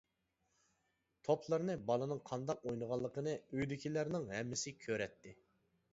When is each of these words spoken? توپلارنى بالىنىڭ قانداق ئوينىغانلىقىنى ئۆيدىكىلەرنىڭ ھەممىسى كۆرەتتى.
توپلارنى 1.27 1.75
بالىنىڭ 1.91 2.23
قانداق 2.31 2.65
ئوينىغانلىقىنى 2.69 3.35
ئۆيدىكىلەرنىڭ 3.41 4.29
ھەممىسى 4.35 4.75
كۆرەتتى. 4.87 5.41